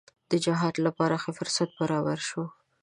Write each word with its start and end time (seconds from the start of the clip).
د 0.31 0.33
جهاد 0.45 0.75
لپاره 0.85 1.15
ښه 1.23 1.31
فرصت 1.37 1.69
برابر 1.81 2.19
شو. 2.29 2.43